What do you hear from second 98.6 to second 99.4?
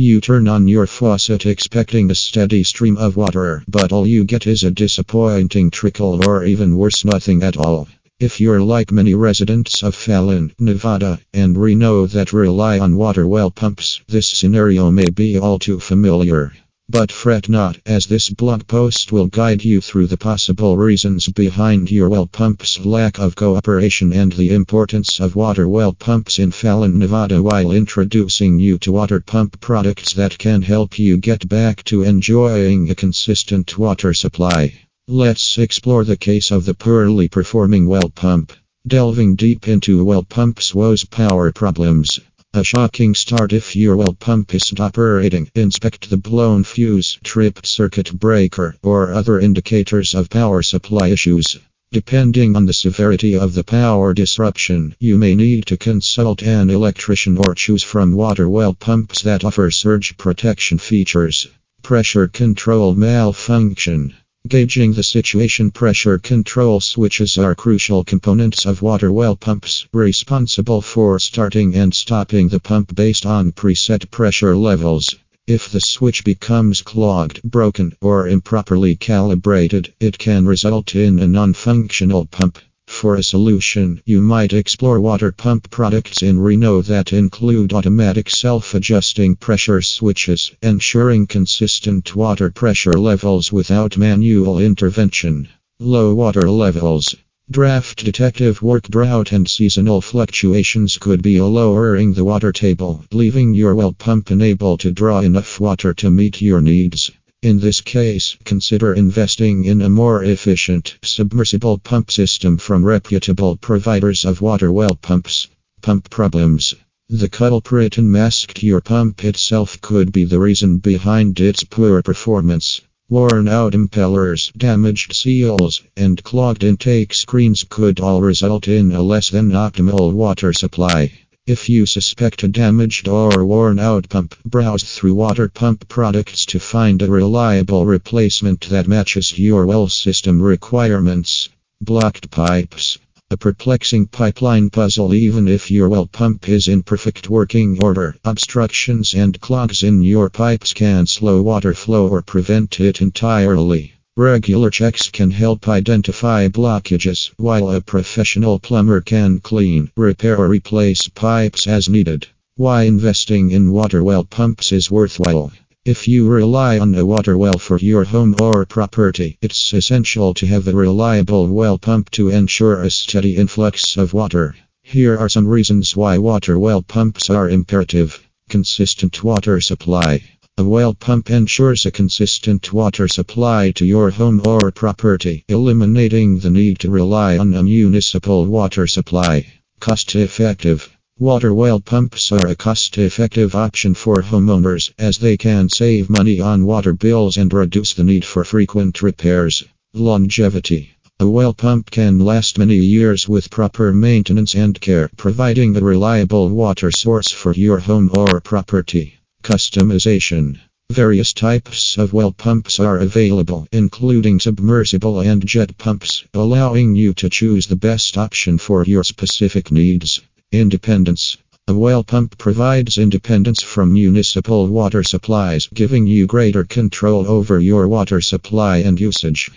work drought